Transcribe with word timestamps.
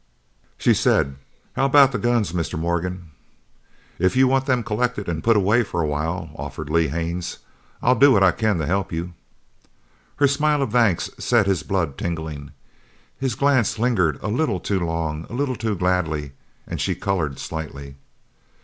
She 0.57 0.73
said: 0.73 1.15
"How 1.53 1.65
about 1.65 1.91
the 1.91 1.99
guns, 1.99 2.31
Mr. 2.31 2.57
Morgan?" 2.57 3.11
"If 3.99 4.15
you 4.15 4.27
want 4.27 4.47
them 4.47 4.63
collected 4.63 5.07
and 5.07 5.23
put 5.23 5.37
away 5.37 5.61
for 5.61 5.79
a 5.79 5.85
while," 5.85 6.31
offered 6.35 6.71
Lee 6.71 6.87
Haines, 6.87 7.37
"I'll 7.83 7.93
do 7.93 8.11
what 8.11 8.23
I 8.23 8.31
can 8.31 8.57
to 8.57 8.65
help 8.65 8.91
you!" 8.91 9.13
Her 10.15 10.27
smile 10.27 10.63
of 10.63 10.71
thanks 10.71 11.11
set 11.19 11.45
his 11.45 11.61
blood 11.61 11.99
tingling. 11.99 12.49
His 13.19 13.35
glance 13.35 13.77
lingered 13.77 14.17
a 14.23 14.27
little 14.29 14.59
too 14.59 14.79
long, 14.79 15.27
a 15.29 15.33
little 15.33 15.55
too 15.55 15.75
gladly, 15.75 16.31
and 16.65 16.81
she 16.81 16.95
coloured 16.95 17.37
slightly. 17.37 17.93